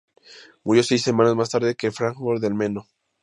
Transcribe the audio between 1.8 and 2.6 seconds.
Fráncfort del